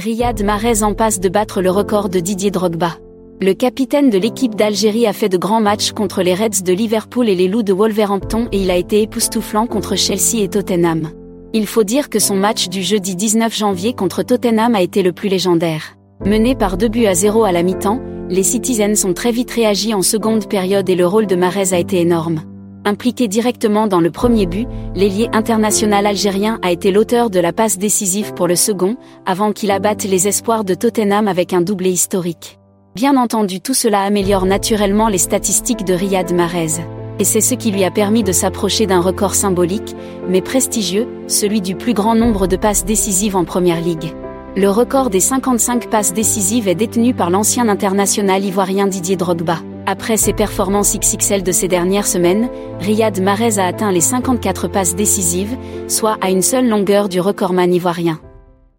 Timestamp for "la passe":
27.38-27.76